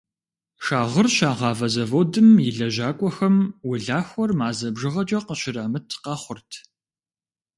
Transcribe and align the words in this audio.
Шагъыр 0.65 1.07
щагъавэ 1.15 1.67
зэводым 1.73 2.29
и 2.47 2.49
лэжьакӏуэхэм 2.57 3.35
улахуэр 3.69 4.31
мазэ 4.39 4.67
бжыгъэкӏэ 4.73 5.19
къыщырамыт 5.27 5.87
къэхъурт. 6.03 6.51